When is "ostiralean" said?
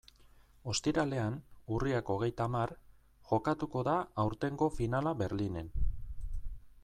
0.71-1.35